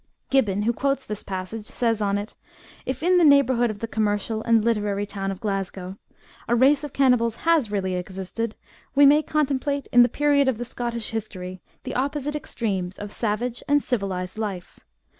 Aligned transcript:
Gihhon 0.31 0.63
who 0.63 0.73
quotes 0.73 1.05
this 1.05 1.21
passage 1.21 1.67
says 1.67 2.01
on.it:" 2.01 2.35
If 2.87 3.03
in 3.03 3.19
the 3.19 3.23
neighbourhood 3.23 3.69
of 3.69 3.81
the 3.81 3.87
commercial 3.87 4.41
and 4.41 4.65
literary 4.65 5.05
town 5.05 5.29
of 5.29 5.39
Glasgow, 5.39 5.99
a 6.47 6.55
race 6.55 6.83
of 6.83 6.91
cannibals 6.91 7.35
has 7.45 7.69
really 7.69 7.93
existed, 7.93 8.55
we 8.95 9.05
may 9.05 9.21
contemplate, 9.21 9.87
in 9.91 10.01
the 10.01 10.09
period 10.09 10.47
of 10.47 10.57
the 10.57 10.65
Scottish 10.65 11.11
history, 11.11 11.61
the 11.83 11.93
opposite 11.93 12.35
extremes 12.35 12.97
of 12.97 13.11
savage 13.13 13.61
and 13.67 13.81
ciyilized 13.81 14.39
life. 14.39 14.79